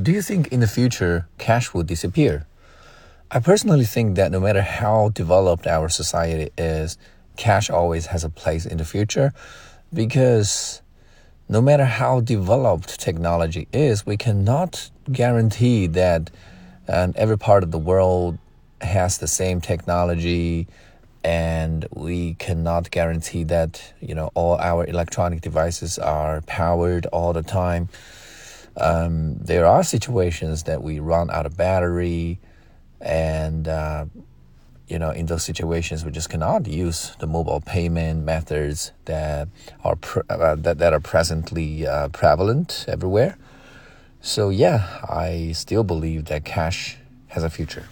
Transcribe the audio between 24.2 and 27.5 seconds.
all our electronic devices are powered all the